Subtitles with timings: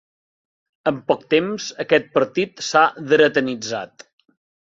[0.91, 4.09] Amb poc temps aquest partit s'ha dretanitzat.